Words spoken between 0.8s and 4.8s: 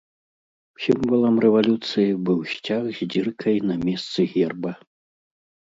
Сімвалам рэвалюцыі быў сцяг з дзіркай на месцы герба.